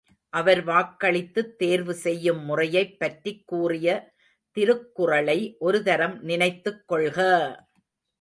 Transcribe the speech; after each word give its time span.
அவர் 0.33 0.61
வாக்களித்துத் 0.63 1.57
தேர்வு 1.57 1.93
செய்யும் 1.95 2.39
முறையைப் 2.45 2.99
பற்றிக் 2.99 3.47
கூறிய 3.47 3.89
திருக்குறளை 4.57 5.37
ஒரு 5.59 5.83
தரம் 5.83 6.23
நினைத்துக் 6.23 6.87
கொள்க! 6.87 7.17